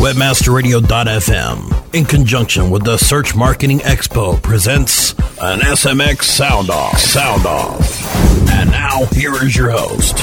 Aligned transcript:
Webmasterradio.fm, 0.00 1.94
in 1.94 2.06
conjunction 2.06 2.70
with 2.70 2.84
the 2.84 2.96
Search 2.96 3.36
Marketing 3.36 3.80
Expo, 3.80 4.42
presents 4.42 5.12
an 5.42 5.60
SMX 5.60 6.22
Sound 6.22 6.70
Off. 6.70 6.98
Sound 6.98 7.44
Off. 7.44 8.48
And 8.48 8.70
now, 8.70 9.04
here 9.12 9.34
is 9.44 9.54
your 9.54 9.70
host. 9.70 10.16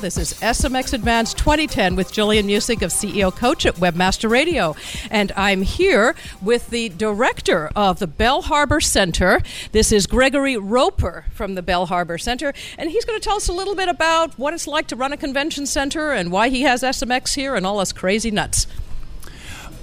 This 0.00 0.18
is 0.18 0.34
SMX 0.34 0.92
Advanced 0.92 1.38
2010 1.38 1.96
with 1.96 2.12
Gillian 2.12 2.46
Muessig 2.46 2.82
of 2.82 2.90
CEO 2.90 3.34
Coach 3.34 3.64
at 3.64 3.76
Webmaster 3.76 4.28
Radio. 4.28 4.76
And 5.10 5.32
I'm 5.34 5.62
here 5.62 6.14
with 6.42 6.68
the 6.68 6.90
director 6.90 7.70
of 7.74 7.98
the 7.98 8.06
Bell 8.06 8.42
Harbor 8.42 8.80
Center. 8.80 9.40
This 9.72 9.92
is 9.92 10.06
Gregory 10.06 10.58
Roper 10.58 11.24
from 11.32 11.54
the 11.54 11.62
Bell 11.62 11.86
Harbor 11.86 12.18
Center. 12.18 12.52
And 12.76 12.90
he's 12.90 13.06
going 13.06 13.18
to 13.18 13.24
tell 13.24 13.36
us 13.36 13.48
a 13.48 13.54
little 13.54 13.74
bit 13.74 13.88
about 13.88 14.38
what 14.38 14.52
it's 14.52 14.66
like 14.66 14.86
to 14.88 14.96
run 14.96 15.14
a 15.14 15.16
convention 15.16 15.64
center 15.64 16.12
and 16.12 16.30
why 16.30 16.50
he 16.50 16.62
has 16.62 16.82
SMX 16.82 17.34
here 17.34 17.54
and 17.54 17.66
all 17.66 17.80
us 17.80 17.92
crazy 17.92 18.30
nuts. 18.30 18.66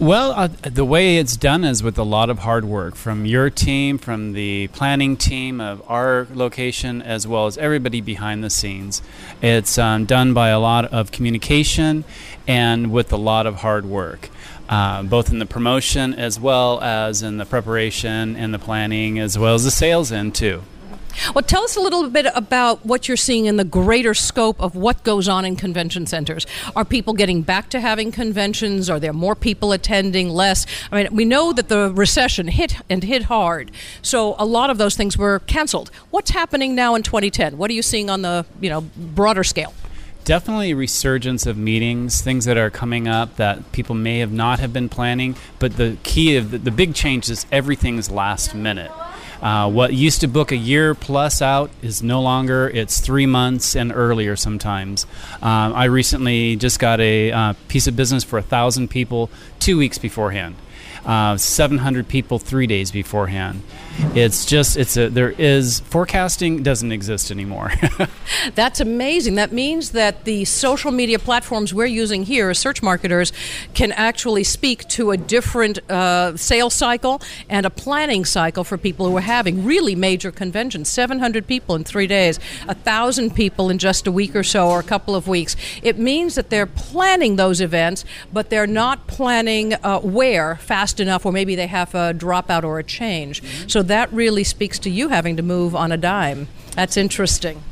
Well, 0.03 0.33
uh, 0.33 0.49
the 0.63 0.83
way 0.83 1.15
it's 1.15 1.37
done 1.37 1.63
is 1.63 1.81
with 1.81 1.97
a 1.97 2.03
lot 2.03 2.29
of 2.29 2.39
hard 2.39 2.65
work 2.65 2.95
from 2.95 3.25
your 3.25 3.49
team, 3.49 3.97
from 3.97 4.33
the 4.33 4.67
planning 4.73 5.15
team 5.15 5.61
of 5.61 5.81
our 5.89 6.27
location, 6.33 7.01
as 7.01 7.25
well 7.25 7.45
as 7.45 7.57
everybody 7.57 8.01
behind 8.01 8.43
the 8.43 8.49
scenes. 8.49 9.01
It's 9.41 9.77
um, 9.77 10.03
done 10.03 10.33
by 10.33 10.49
a 10.49 10.59
lot 10.59 10.83
of 10.91 11.13
communication 11.13 12.03
and 12.45 12.91
with 12.91 13.13
a 13.13 13.17
lot 13.17 13.47
of 13.47 13.55
hard 13.55 13.85
work. 13.85 14.29
Uh, 14.67 15.03
both 15.03 15.31
in 15.31 15.39
the 15.39 15.45
promotion 15.45 16.13
as 16.13 16.37
well 16.37 16.81
as 16.81 17.23
in 17.23 17.37
the 17.37 17.45
preparation 17.45 18.35
and 18.35 18.53
the 18.53 18.59
planning 18.59 19.19
as 19.19 19.39
well 19.39 19.55
as 19.55 19.63
the 19.63 19.71
sales 19.71 20.11
end 20.11 20.35
too. 20.35 20.63
Well, 21.33 21.43
tell 21.43 21.63
us 21.63 21.75
a 21.75 21.79
little 21.79 22.09
bit 22.09 22.27
about 22.33 22.85
what 22.85 23.07
you're 23.07 23.17
seeing 23.17 23.45
in 23.45 23.57
the 23.57 23.63
greater 23.63 24.13
scope 24.13 24.61
of 24.61 24.75
what 24.75 25.03
goes 25.03 25.27
on 25.27 25.45
in 25.45 25.55
convention 25.55 26.05
centers. 26.05 26.45
Are 26.75 26.85
people 26.85 27.13
getting 27.13 27.41
back 27.41 27.69
to 27.71 27.79
having 27.79 28.11
conventions? 28.11 28.89
Are 28.89 28.99
there 28.99 29.13
more 29.13 29.35
people 29.35 29.71
attending, 29.71 30.29
less? 30.29 30.65
I 30.91 31.03
mean, 31.03 31.15
we 31.15 31.25
know 31.25 31.53
that 31.53 31.69
the 31.69 31.91
recession 31.91 32.47
hit 32.47 32.77
and 32.89 33.03
hit 33.03 33.23
hard, 33.23 33.71
so 34.01 34.35
a 34.37 34.45
lot 34.45 34.69
of 34.69 34.77
those 34.77 34.95
things 34.95 35.17
were 35.17 35.39
canceled. 35.39 35.91
What's 36.09 36.31
happening 36.31 36.75
now 36.75 36.95
in 36.95 37.03
2010? 37.03 37.57
What 37.57 37.69
are 37.69 37.73
you 37.73 37.81
seeing 37.81 38.09
on 38.09 38.21
the 38.21 38.45
you 38.59 38.69
know 38.69 38.81
broader 38.81 39.43
scale? 39.43 39.73
definitely 40.23 40.71
a 40.71 40.75
resurgence 40.75 41.45
of 41.45 41.57
meetings, 41.57 42.21
things 42.21 42.45
that 42.45 42.57
are 42.57 42.69
coming 42.69 43.07
up 43.07 43.35
that 43.35 43.71
people 43.71 43.95
may 43.95 44.19
have 44.19 44.31
not 44.31 44.59
have 44.59 44.71
been 44.71 44.89
planning. 44.89 45.35
But 45.59 45.77
the 45.77 45.97
key 46.03 46.37
of 46.37 46.51
the, 46.51 46.57
the 46.57 46.71
big 46.71 46.95
change 46.95 47.29
is 47.29 47.45
everything's 47.51 48.09
last 48.09 48.55
minute. 48.55 48.91
Uh, 49.43 49.69
what 49.69 49.93
used 49.93 50.21
to 50.21 50.27
book 50.27 50.53
a 50.53 50.55
year 50.55 50.95
plus 50.95 51.41
out 51.41 51.69
is 51.81 52.01
no 52.01 52.21
longer. 52.21 52.69
It's 52.69 53.01
three 53.01 53.25
months 53.25 53.75
and 53.75 53.91
earlier 53.93 54.37
sometimes. 54.37 55.05
Um, 55.41 55.73
I 55.73 55.85
recently 55.85 56.55
just 56.55 56.79
got 56.79 57.01
a 57.01 57.31
uh, 57.31 57.53
piece 57.67 57.85
of 57.85 57.95
business 57.97 58.23
for 58.23 58.39
a 58.39 58.41
thousand 58.41 58.89
people 58.89 59.29
two 59.59 59.77
weeks 59.77 59.97
beforehand 59.97 60.55
uh, 61.05 61.37
700 61.37 62.07
people 62.07 62.39
three 62.39 62.67
days 62.67 62.91
beforehand. 62.91 63.61
It's 64.15 64.45
just 64.45 64.75
it's 64.75 64.97
a 64.97 65.09
there 65.09 65.31
is 65.31 65.79
forecasting 65.81 66.63
doesn't 66.63 66.91
exist 66.91 67.29
anymore. 67.29 67.71
That's 68.55 68.79
amazing. 68.79 69.35
That 69.35 69.51
means 69.51 69.91
that 69.91 70.23
the 70.23 70.45
social 70.45 70.91
media 70.91 71.19
platforms 71.19 71.73
we're 71.73 71.85
using 71.85 72.23
here 72.23 72.49
as 72.49 72.57
search 72.57 72.81
marketers 72.81 73.31
can 73.73 73.91
actually 73.91 74.43
speak 74.43 74.87
to 74.89 75.11
a 75.11 75.17
different 75.17 75.79
uh, 75.91 76.35
sales 76.37 76.73
cycle 76.73 77.21
and 77.49 77.65
a 77.65 77.69
planning 77.69 78.25
cycle 78.25 78.63
for 78.63 78.77
people 78.77 79.07
who 79.07 79.17
are 79.17 79.21
having 79.21 79.63
really 79.63 79.95
major 79.95 80.31
conventions. 80.31 80.89
700 80.89 81.45
people 81.45 81.75
in 81.75 81.83
three 81.83 82.07
days, 82.07 82.39
a 82.67 82.73
thousand 82.75 83.35
people 83.35 83.69
in 83.69 83.77
just 83.77 84.07
a 84.07 84.11
week 84.11 84.35
or 84.35 84.43
so 84.43 84.69
or 84.69 84.79
a 84.79 84.83
couple 84.83 85.15
of 85.15 85.27
weeks. 85.27 85.55
It 85.81 85.99
means 85.99 86.35
that 86.35 86.49
they're 86.49 86.65
planning 86.65 87.35
those 87.35 87.61
events, 87.61 88.05
but 88.31 88.49
they're 88.49 88.67
not 88.67 89.07
planning 89.07 89.73
uh, 89.73 89.99
where 89.99 90.55
fast 90.57 90.92
fast 90.93 90.99
enough, 90.99 91.25
or 91.25 91.31
maybe 91.31 91.55
they 91.55 91.67
have 91.67 91.95
a 91.95 92.13
dropout 92.13 92.63
or 92.63 92.77
a 92.77 92.83
change. 92.83 93.41
Mm-hmm. 93.41 93.67
So 93.67 93.81
that 93.83 94.13
really 94.13 94.43
speaks 94.43 94.77
to 94.79 94.89
you 94.89 95.09
having 95.09 95.35
to 95.37 95.43
move 95.43 95.75
on 95.75 95.91
a 95.91 95.97
dime. 95.97 96.47
That's 96.75 96.97
interesting 96.97 97.63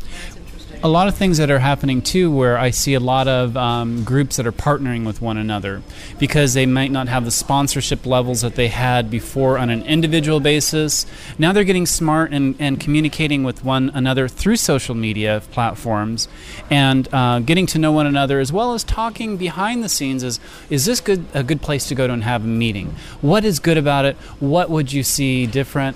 a 0.83 0.87
lot 0.87 1.07
of 1.07 1.15
things 1.15 1.37
that 1.37 1.51
are 1.51 1.59
happening 1.59 2.01
too 2.01 2.31
where 2.31 2.57
I 2.57 2.71
see 2.71 2.95
a 2.95 2.99
lot 2.99 3.27
of 3.27 3.55
um, 3.55 4.03
groups 4.03 4.37
that 4.37 4.47
are 4.47 4.51
partnering 4.51 5.05
with 5.05 5.21
one 5.21 5.37
another 5.37 5.83
because 6.17 6.55
they 6.55 6.65
might 6.65 6.89
not 6.89 7.07
have 7.07 7.23
the 7.23 7.31
sponsorship 7.31 8.05
levels 8.05 8.41
that 8.41 8.55
they 8.55 8.67
had 8.67 9.11
before 9.11 9.59
on 9.59 9.69
an 9.69 9.83
individual 9.83 10.39
basis. 10.39 11.05
Now 11.37 11.53
they're 11.53 11.63
getting 11.63 11.85
smart 11.85 12.33
and, 12.33 12.55
and 12.57 12.79
communicating 12.79 13.43
with 13.43 13.63
one 13.63 13.91
another 13.93 14.27
through 14.27 14.55
social 14.55 14.95
media 14.95 15.43
platforms 15.51 16.27
and 16.71 17.07
uh, 17.13 17.39
getting 17.39 17.67
to 17.67 17.77
know 17.77 17.91
one 17.91 18.07
another 18.07 18.39
as 18.39 18.51
well 18.51 18.73
as 18.73 18.83
talking 18.83 19.37
behind 19.37 19.83
the 19.83 19.89
scenes 19.89 20.23
is 20.23 20.39
is 20.71 20.85
this 20.85 20.99
good 20.99 21.25
a 21.35 21.43
good 21.43 21.61
place 21.61 21.87
to 21.89 21.95
go 21.95 22.07
to 22.07 22.13
and 22.13 22.23
have 22.23 22.43
a 22.43 22.47
meeting? 22.47 22.95
What 23.21 23.45
is 23.45 23.59
good 23.59 23.77
about 23.77 24.05
it? 24.05 24.15
What 24.39 24.71
would 24.71 24.91
you 24.91 25.03
see 25.03 25.45
different? 25.45 25.95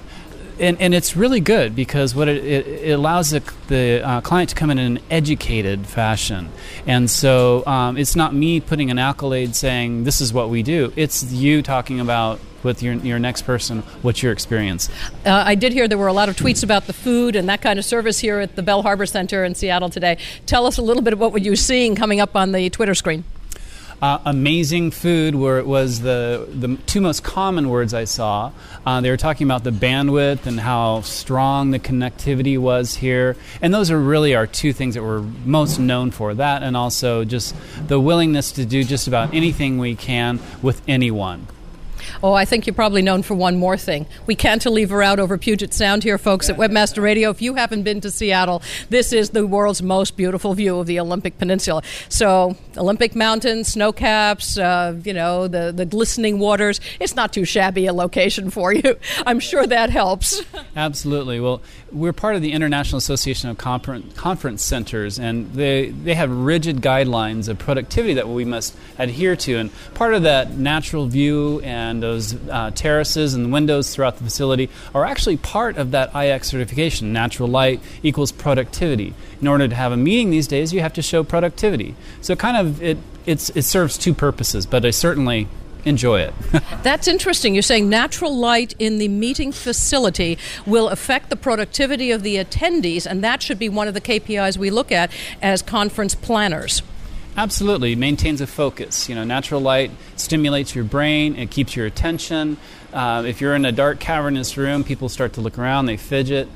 And, 0.60 0.80
and 0.80 0.94
it's 0.94 1.16
really 1.16 1.40
good 1.40 1.76
because 1.76 2.16
what 2.16 2.28
it, 2.28 2.44
it, 2.44 2.68
it 2.68 2.92
allows 2.92 3.32
the, 3.32 3.42
the 3.68 4.02
uh, 4.06 4.22
client 4.22 4.50
to 4.50 4.56
come 4.56 4.70
in 4.70 4.78
an 4.78 5.00
educated 5.10 5.86
fashion. 5.86 6.50
And 6.86 7.10
so 7.10 7.66
um, 7.66 7.98
it's 7.98 8.16
not 8.16 8.34
me 8.34 8.60
putting 8.60 8.92
an 8.92 9.00
accolade 9.00 9.56
saying 9.56 10.04
this 10.04 10.22
is 10.22 10.34
what 10.34 10.50
we 10.50 10.64
do. 10.64 10.94
It's 10.96 11.32
you 11.32 11.62
talking 11.62 12.00
about 12.00 12.40
with 12.64 12.82
your, 12.82 12.96
your 12.96 13.20
next 13.20 13.44
person 13.44 13.84
what's 14.02 14.24
your 14.24 14.32
experience. 14.32 14.90
Uh, 15.26 15.44
I 15.46 15.56
did 15.56 15.72
hear 15.72 15.88
there 15.88 15.98
were 15.98 16.08
a 16.08 16.14
lot 16.14 16.30
of 16.30 16.36
tweets 16.36 16.64
about 16.64 16.88
the 16.88 16.94
food 16.94 17.36
and 17.36 17.48
that 17.48 17.62
kind 17.62 17.78
of 17.78 17.86
service 17.86 18.20
here 18.20 18.40
at 18.40 18.56
the 18.56 18.64
Bell 18.64 18.82
Harbor 18.82 19.06
Center 19.06 19.46
in 19.46 19.56
Seattle 19.56 19.90
today. 19.90 20.18
Tell 20.46 20.66
us 20.66 20.78
a 20.78 20.82
little 20.82 21.04
bit 21.04 21.14
about 21.14 21.32
what 21.32 21.44
you're 21.44 21.56
seeing 21.56 21.96
coming 21.96 22.20
up 22.20 22.36
on 22.36 22.52
the 22.52 22.70
Twitter 22.70 22.96
screen. 22.96 23.24
Uh, 24.02 24.20
amazing 24.26 24.92
food 24.92 25.36
where 25.36 25.58
it 25.58 25.66
was 25.66 26.02
the, 26.02 26.48
the 26.52 26.76
two 26.86 27.00
most 27.00 27.24
common 27.24 27.70
words 27.70 27.94
I 27.94 28.04
saw. 28.04 28.52
Uh, 28.86 29.02
they 29.02 29.10
were 29.10 29.18
talking 29.18 29.48
about 29.48 29.64
the 29.64 29.72
bandwidth 29.72 30.46
and 30.46 30.60
how 30.60 31.02
strong 31.02 31.72
the 31.72 31.80
connectivity 31.80 32.58
was 32.58 32.96
here. 32.96 33.38
And 33.62 33.74
those 33.74 33.90
are 33.92 34.00
really 34.00 34.36
our 34.36 34.48
two 34.48 34.74
things 34.74 34.96
that 34.96 35.04
we're 35.04 35.22
most 35.46 35.80
known 35.80 36.12
for 36.12 36.34
that 36.34 36.62
and 36.62 36.76
also 36.76 37.24
just 37.24 37.56
the 37.88 38.00
willingness 38.00 38.52
to 38.54 38.66
do 38.66 38.84
just 38.84 39.08
about 39.08 39.34
anything 39.34 39.78
we 39.78 39.96
can 39.96 40.40
with 40.62 40.82
anyone. 40.88 41.48
Oh, 42.24 42.34
I 42.34 42.46
think 42.46 42.66
you're 42.66 42.74
probably 42.74 43.02
known 43.02 43.22
for 43.22 43.36
one 43.36 43.58
more 43.58 43.78
thing. 43.78 44.06
We 44.26 44.36
can't 44.36 44.56
leave 44.66 44.90
cantilever 44.90 45.04
out 45.04 45.20
over 45.20 45.38
Puget 45.38 45.74
Sound 45.74 46.04
here, 46.04 46.18
folks, 46.18 46.50
at 46.50 46.58
Webmaster 46.58 47.02
Radio. 47.02 47.30
If 47.30 47.42
you 47.42 47.56
haven't 47.56 47.84
been 47.84 48.02
to 48.02 48.12
Seattle, 48.12 48.62
this 48.90 49.12
is 49.12 49.32
the 49.32 49.46
world's 49.46 49.82
most 49.82 50.16
beautiful 50.16 50.54
view 50.54 50.80
of 50.80 50.88
the 50.88 51.00
Olympic 51.00 51.38
Peninsula. 51.38 51.82
So, 52.10 52.56
Olympic 52.78 53.16
Mountains, 53.16 53.70
snow 53.70 53.92
caps, 53.92 54.58
uh, 54.58 55.00
you 55.04 55.14
know, 55.14 55.48
the, 55.48 55.72
the 55.76 55.86
glistening 55.86 56.40
waters. 56.40 56.80
It's 57.00 57.16
not 57.16 57.34
too 57.34 57.46
shabby 57.46 57.86
a 57.86 57.94
location 57.94 58.50
for 58.50 58.74
you. 58.74 58.98
I'm 59.26 59.40
sure 59.40 59.66
that 59.68 59.90
helps. 59.90 60.42
Absolutely. 60.76 61.40
Well, 61.40 61.62
we're 61.92 62.14
part 62.14 62.36
of 62.36 62.42
the 62.42 62.52
International 62.52 62.98
Association 62.98 63.50
of 63.50 63.58
Conference 63.58 64.64
Centers, 64.64 65.20
and 65.20 65.52
they, 65.54 65.90
they 65.90 66.14
have 66.14 66.30
rigid 66.30 66.78
guidelines 66.78 67.48
of 67.48 67.58
productivity 67.58 68.16
that 68.16 68.28
we 68.28 68.46
must 68.46 68.76
adhere 68.98 69.36
to. 69.38 69.58
And 69.58 69.72
part 69.94 70.14
of 70.14 70.24
that 70.24 70.52
natural 70.52 71.08
view 71.08 71.62
and 71.62 71.95
those 72.00 72.36
uh, 72.50 72.72
terraces 72.72 73.34
and 73.34 73.52
windows 73.52 73.94
throughout 73.94 74.18
the 74.18 74.24
facility 74.24 74.70
are 74.94 75.06
actually 75.06 75.38
part 75.38 75.78
of 75.78 75.92
that 75.92 76.16
IX 76.16 76.48
certification. 76.48 77.14
Natural 77.14 77.50
light 77.50 77.82
equals 78.04 78.32
productivity. 78.32 79.14
In 79.42 79.48
order 79.48 79.68
to 79.68 79.76
have 79.76 79.92
a 79.92 79.98
meeting 79.98 80.30
these 80.30 80.48
days, 80.48 80.74
you 80.74 80.82
have 80.82 80.94
to 80.94 81.02
show 81.02 81.24
productivity. 81.24 81.96
So, 82.22 82.36
kind 82.36 82.58
of, 82.58 82.82
it, 82.82 82.98
it 83.26 83.40
serves 83.40 83.98
two 83.98 84.14
purposes, 84.14 84.66
but 84.66 84.86
I 84.86 84.92
certainly 84.92 85.48
enjoy 85.86 86.22
it. 86.22 86.34
That's 86.84 87.08
interesting. 87.08 87.54
You're 87.54 87.62
saying 87.62 87.90
natural 87.90 88.36
light 88.36 88.74
in 88.80 88.98
the 88.98 89.08
meeting 89.08 89.52
facility 89.52 90.38
will 90.66 90.90
affect 90.90 91.30
the 91.30 91.36
productivity 91.36 92.12
of 92.12 92.24
the 92.24 92.38
attendees, 92.38 93.06
and 93.06 93.24
that 93.24 93.42
should 93.42 93.60
be 93.60 93.70
one 93.70 93.88
of 93.88 93.94
the 93.94 94.02
KPIs 94.02 94.58
we 94.58 94.70
look 94.70 94.92
at 94.92 95.12
as 95.42 95.62
conference 95.62 96.16
planners. 96.16 96.82
Absolutely, 97.38 97.96
maintains 97.96 98.40
a 98.40 98.48
focus. 98.48 99.10
You 99.10 99.16
know, 99.16 99.26
natural 99.26 99.60
light 99.60 99.92
stimulates 100.16 100.74
your 100.74 100.86
brain, 100.86 101.36
it 101.36 101.52
keeps 101.52 101.76
your 101.76 101.86
attention. 101.86 102.58
Uh, 102.94 103.24
if 103.26 103.42
you're 103.42 103.56
in 103.56 103.66
a 103.66 103.74
dark, 103.74 104.00
cavernous 104.00 104.56
room, 104.56 104.86
people 104.86 105.10
start 105.10 105.34
to 105.34 105.42
look 105.42 105.60
around, 105.60 105.86
they 105.86 105.98
fidget. 105.98 106.48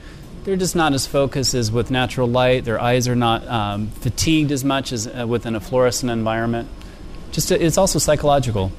They're 0.45 0.55
just 0.55 0.77
not 0.77 0.93
as 0.93 1.05
focused 1.05 1.53
as 1.53 1.69
with 1.69 1.91
natural 1.91 2.29
light. 2.29 2.63
Their 2.63 2.81
eyes 2.81 3.09
are 3.09 3.15
not 3.15 3.45
um, 3.47 3.89
fatigued 3.89 4.53
as 4.53 4.63
much 4.63 4.93
as 4.93 5.05
uh, 5.05 5.27
within 5.27 5.53
a 5.53 5.59
fluorescent 5.59 6.09
environment. 6.09 6.69
Just, 7.31 7.51
it's 7.51 7.77
also 7.77 7.99
psychological. 7.99 8.71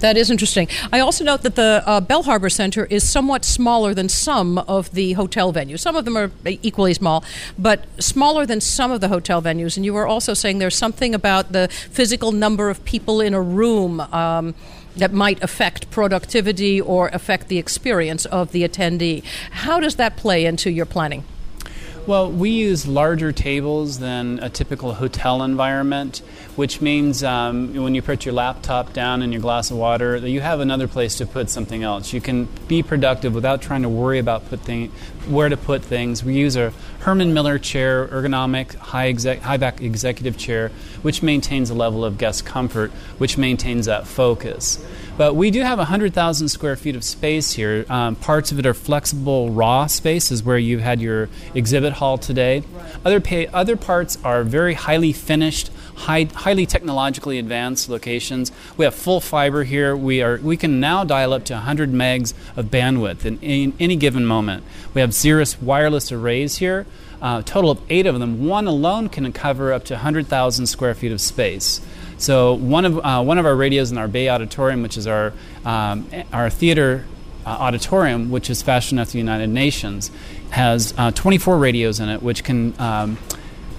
That 0.00 0.16
is 0.16 0.30
interesting. 0.30 0.68
I 0.92 1.00
also 1.00 1.24
note 1.24 1.42
that 1.42 1.56
the 1.56 1.82
uh, 1.84 2.00
Bell 2.00 2.22
Harbor 2.22 2.48
Center 2.48 2.84
is 2.84 3.08
somewhat 3.08 3.44
smaller 3.44 3.94
than 3.94 4.08
some 4.08 4.58
of 4.58 4.92
the 4.92 5.14
hotel 5.14 5.52
venues. 5.52 5.80
Some 5.80 5.96
of 5.96 6.04
them 6.04 6.16
are 6.16 6.30
equally 6.44 6.94
small, 6.94 7.24
but 7.58 7.84
smaller 8.00 8.46
than 8.46 8.60
some 8.60 8.92
of 8.92 9.00
the 9.00 9.08
hotel 9.08 9.42
venues. 9.42 9.76
And 9.76 9.84
you 9.84 9.92
were 9.92 10.06
also 10.06 10.34
saying 10.34 10.58
there's 10.58 10.76
something 10.76 11.14
about 11.14 11.52
the 11.52 11.68
physical 11.68 12.30
number 12.30 12.70
of 12.70 12.84
people 12.84 13.20
in 13.20 13.34
a 13.34 13.42
room. 13.42 14.00
Um, 14.00 14.54
that 14.96 15.12
might 15.12 15.40
affect 15.44 15.88
productivity 15.92 16.80
or 16.80 17.08
affect 17.12 17.46
the 17.46 17.56
experience 17.58 18.24
of 18.26 18.50
the 18.50 18.66
attendee. 18.68 19.22
How 19.50 19.78
does 19.78 19.94
that 19.94 20.16
play 20.16 20.44
into 20.44 20.72
your 20.72 20.86
planning? 20.86 21.22
Well, 22.08 22.32
we 22.32 22.50
use 22.50 22.86
larger 22.86 23.32
tables 23.32 23.98
than 23.98 24.38
a 24.40 24.48
typical 24.48 24.94
hotel 24.94 25.42
environment. 25.42 26.22
Which 26.58 26.80
means 26.80 27.22
um, 27.22 27.72
when 27.72 27.94
you 27.94 28.02
put 28.02 28.24
your 28.24 28.34
laptop 28.34 28.92
down 28.92 29.22
and 29.22 29.32
your 29.32 29.40
glass 29.40 29.70
of 29.70 29.76
water, 29.76 30.16
you 30.16 30.40
have 30.40 30.58
another 30.58 30.88
place 30.88 31.14
to 31.14 31.24
put 31.24 31.48
something 31.48 31.84
else. 31.84 32.12
You 32.12 32.20
can 32.20 32.46
be 32.66 32.82
productive 32.82 33.32
without 33.32 33.62
trying 33.62 33.82
to 33.82 33.88
worry 33.88 34.18
about 34.18 34.48
put 34.48 34.62
thing, 34.62 34.88
where 35.28 35.48
to 35.48 35.56
put 35.56 35.84
things. 35.84 36.24
We 36.24 36.34
use 36.34 36.56
a 36.56 36.72
Herman 36.98 37.32
Miller 37.32 37.60
chair, 37.60 38.08
ergonomic, 38.08 38.74
high, 38.74 39.06
exec, 39.06 39.38
high 39.42 39.56
back 39.56 39.80
executive 39.80 40.36
chair, 40.36 40.72
which 41.02 41.22
maintains 41.22 41.70
a 41.70 41.74
level 41.74 42.04
of 42.04 42.18
guest 42.18 42.44
comfort, 42.44 42.90
which 43.18 43.38
maintains 43.38 43.86
that 43.86 44.08
focus. 44.08 44.84
But 45.16 45.34
we 45.34 45.52
do 45.52 45.62
have 45.62 45.78
100,000 45.78 46.48
square 46.48 46.74
feet 46.74 46.96
of 46.96 47.04
space 47.04 47.52
here. 47.52 47.84
Um, 47.88 48.16
parts 48.16 48.50
of 48.50 48.58
it 48.58 48.66
are 48.66 48.74
flexible, 48.74 49.50
raw 49.50 49.86
spaces 49.86 50.42
where 50.42 50.58
you 50.58 50.78
had 50.78 51.00
your 51.00 51.28
exhibit 51.54 51.94
hall 51.94 52.18
today. 52.18 52.64
Other, 53.04 53.20
pay, 53.20 53.46
other 53.48 53.76
parts 53.76 54.18
are 54.24 54.42
very 54.42 54.74
highly 54.74 55.12
finished, 55.12 55.70
high, 55.98 56.24
highly 56.34 56.64
technologically 56.64 57.38
advanced 57.38 57.88
locations. 57.88 58.52
We 58.76 58.84
have 58.84 58.94
full 58.94 59.20
fiber 59.20 59.64
here. 59.64 59.96
We, 59.96 60.22
are, 60.22 60.38
we 60.38 60.56
can 60.56 60.80
now 60.80 61.04
dial 61.04 61.32
up 61.32 61.44
to 61.46 61.54
100 61.54 61.92
megs 61.92 62.34
of 62.56 62.66
bandwidth 62.66 63.24
in, 63.24 63.38
in 63.40 63.74
any 63.78 63.96
given 63.96 64.24
moment. 64.24 64.64
We 64.94 65.00
have 65.00 65.10
Xirrus 65.10 65.60
wireless 65.60 66.10
arrays 66.12 66.58
here. 66.58 66.86
Uh, 67.20 67.42
total 67.42 67.72
of 67.72 67.80
eight 67.90 68.06
of 68.06 68.18
them. 68.20 68.46
One 68.46 68.68
alone 68.68 69.08
can 69.08 69.32
cover 69.32 69.72
up 69.72 69.84
to 69.86 69.94
100,000 69.94 70.66
square 70.66 70.94
feet 70.94 71.10
of 71.10 71.20
space. 71.20 71.80
So 72.16 72.54
one 72.54 72.84
of 72.84 72.98
uh, 72.98 73.22
one 73.22 73.38
of 73.38 73.46
our 73.46 73.54
radios 73.54 73.92
in 73.92 73.98
our 73.98 74.08
Bay 74.08 74.28
Auditorium, 74.28 74.82
which 74.82 74.96
is 74.96 75.06
our 75.06 75.32
um, 75.64 76.08
our 76.32 76.50
theater 76.50 77.04
uh, 77.46 77.50
auditorium, 77.50 78.30
which 78.30 78.50
is 78.50 78.60
fashioned 78.60 79.00
after 79.00 79.12
the 79.12 79.18
United 79.18 79.48
Nations, 79.48 80.10
has 80.50 80.94
uh, 80.98 81.10
24 81.12 81.58
radios 81.58 82.00
in 82.00 82.08
it, 82.08 82.22
which 82.22 82.44
can 82.44 82.78
um, 82.80 83.18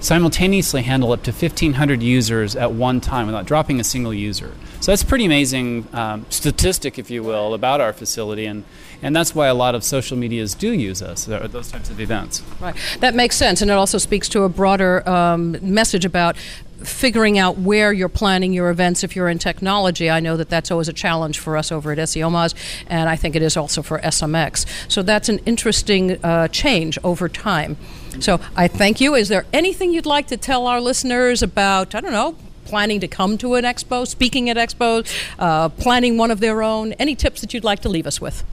simultaneously 0.00 0.82
handle 0.82 1.12
up 1.12 1.22
to 1.22 1.30
1,500 1.30 2.02
users 2.02 2.56
at 2.56 2.72
one 2.72 3.00
time 3.00 3.26
without 3.26 3.46
dropping 3.46 3.78
a 3.80 3.84
single 3.84 4.14
user. 4.14 4.52
So 4.80 4.92
that's 4.92 5.04
pretty 5.04 5.26
amazing 5.26 5.86
um, 5.92 6.26
statistic, 6.30 6.98
if 6.98 7.10
you 7.10 7.22
will, 7.22 7.52
about 7.54 7.80
our 7.80 7.92
facility, 7.92 8.46
and, 8.46 8.64
and 9.02 9.14
that's 9.14 9.34
why 9.34 9.46
a 9.48 9.54
lot 9.54 9.74
of 9.74 9.84
social 9.84 10.16
medias 10.16 10.54
do 10.54 10.72
use 10.72 11.02
us, 11.02 11.26
those 11.26 11.70
types 11.70 11.90
of 11.90 12.00
events. 12.00 12.42
Right. 12.60 12.74
That 13.00 13.14
makes 13.14 13.36
sense, 13.36 13.60
and 13.60 13.70
it 13.70 13.74
also 13.74 13.98
speaks 13.98 14.28
to 14.30 14.42
a 14.44 14.48
broader 14.48 15.06
um, 15.08 15.56
message 15.60 16.04
about 16.04 16.36
figuring 16.82 17.38
out 17.38 17.58
where 17.58 17.92
you're 17.92 18.08
planning 18.08 18.54
your 18.54 18.70
events 18.70 19.04
if 19.04 19.14
you're 19.14 19.28
in 19.28 19.38
technology. 19.38 20.10
I 20.10 20.20
know 20.20 20.38
that 20.38 20.48
that's 20.48 20.70
always 20.70 20.88
a 20.88 20.94
challenge 20.94 21.38
for 21.38 21.56
us 21.56 21.70
over 21.70 21.92
at 21.92 21.98
SEOMOZ, 21.98 22.54
and 22.88 23.08
I 23.08 23.16
think 23.16 23.36
it 23.36 23.42
is 23.42 23.56
also 23.56 23.82
for 23.82 23.98
SMX. 23.98 24.66
So 24.90 25.02
that's 25.02 25.28
an 25.28 25.40
interesting 25.46 26.24
uh, 26.24 26.48
change 26.48 26.98
over 27.04 27.28
time. 27.28 27.76
So 28.18 28.40
I 28.56 28.68
thank 28.68 29.00
you. 29.00 29.14
Is 29.14 29.28
there 29.28 29.46
anything 29.52 29.92
you'd 29.92 30.06
like 30.06 30.26
to 30.28 30.36
tell 30.36 30.66
our 30.66 30.80
listeners 30.80 31.42
about, 31.42 31.94
I 31.94 32.00
don't 32.00 32.12
know, 32.12 32.36
planning 32.64 33.00
to 33.00 33.08
come 33.08 33.38
to 33.38 33.54
an 33.54 33.64
expo, 33.64 34.06
speaking 34.06 34.50
at 34.50 34.56
expos, 34.56 35.10
uh, 35.38 35.68
planning 35.68 36.16
one 36.16 36.30
of 36.30 36.40
their 36.40 36.62
own? 36.62 36.92
Any 36.94 37.14
tips 37.14 37.40
that 37.40 37.54
you'd 37.54 37.64
like 37.64 37.80
to 37.80 37.88
leave 37.88 38.06
us 38.06 38.20
with? 38.20 38.44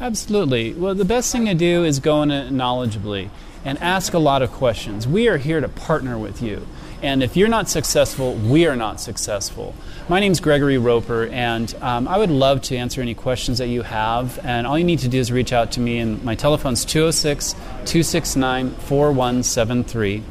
Absolutely. 0.00 0.72
Well, 0.72 0.94
the 0.94 1.04
best 1.04 1.30
thing 1.32 1.46
to 1.46 1.54
do 1.54 1.84
is 1.84 2.00
go 2.00 2.22
in 2.22 2.30
knowledgeably 2.30 3.30
and 3.64 3.78
ask 3.78 4.12
a 4.12 4.18
lot 4.18 4.42
of 4.42 4.50
questions. 4.50 5.06
We 5.06 5.28
are 5.28 5.38
here 5.38 5.60
to 5.60 5.68
partner 5.68 6.18
with 6.18 6.42
you. 6.42 6.66
And 7.04 7.22
if 7.22 7.36
you're 7.36 7.48
not 7.48 7.68
successful, 7.68 8.32
we 8.32 8.66
are 8.66 8.76
not 8.76 8.98
successful. 8.98 9.74
My 10.08 10.20
name 10.20 10.32
is 10.32 10.40
Gregory 10.40 10.78
Roper, 10.78 11.26
and 11.26 11.74
um, 11.82 12.08
I 12.08 12.16
would 12.16 12.30
love 12.30 12.62
to 12.62 12.76
answer 12.78 13.02
any 13.02 13.14
questions 13.14 13.58
that 13.58 13.66
you 13.66 13.82
have. 13.82 14.38
And 14.42 14.66
all 14.66 14.78
you 14.78 14.84
need 14.84 15.00
to 15.00 15.08
do 15.08 15.18
is 15.18 15.30
reach 15.30 15.52
out 15.52 15.70
to 15.72 15.80
me, 15.80 15.98
and 15.98 16.24
my 16.24 16.34
telephone 16.34 16.72
is 16.72 16.82
206 16.86 17.52
269 17.52 18.70
4173. 18.70 20.22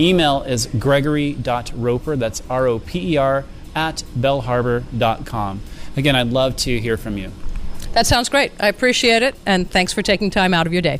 Email 0.00 0.42
is 0.42 0.66
gregory.roper, 0.66 2.16
that's 2.16 2.42
R 2.50 2.66
O 2.66 2.80
P 2.80 3.12
E 3.12 3.16
R, 3.16 3.44
at 3.76 4.02
bellharbor.com. 4.18 5.60
Again, 5.96 6.16
I'd 6.16 6.30
love 6.30 6.56
to 6.56 6.80
hear 6.80 6.96
from 6.96 7.16
you. 7.16 7.30
That 7.92 8.08
sounds 8.08 8.28
great. 8.28 8.50
I 8.58 8.66
appreciate 8.66 9.22
it, 9.22 9.36
and 9.46 9.70
thanks 9.70 9.92
for 9.92 10.02
taking 10.02 10.30
time 10.30 10.52
out 10.52 10.66
of 10.66 10.72
your 10.72 10.82
day. 10.82 10.98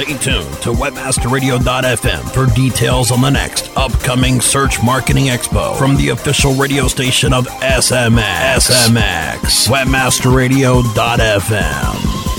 Stay 0.00 0.16
tuned 0.16 0.48
to 0.62 0.72
webmasterradio.fm 0.72 2.32
for 2.32 2.46
details 2.54 3.10
on 3.10 3.20
the 3.20 3.28
next 3.28 3.70
upcoming 3.76 4.40
Search 4.40 4.82
Marketing 4.82 5.26
Expo 5.26 5.76
from 5.76 5.94
the 5.96 6.08
official 6.08 6.54
radio 6.54 6.88
station 6.88 7.34
of 7.34 7.46
SMX. 7.46 8.70
SMX. 8.70 9.68
Webmasterradio.fm. 9.68 12.29